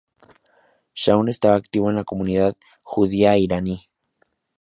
Shaun 0.95 1.29
está 1.29 1.53
activo 1.53 1.91
en 1.91 1.95
la 1.95 2.03
comunidad 2.03 2.57
judía 2.81 3.37
iraní. 3.37 3.87